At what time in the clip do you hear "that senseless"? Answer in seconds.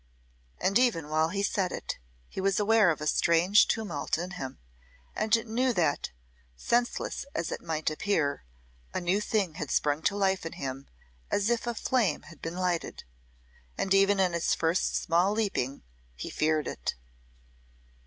5.73-7.23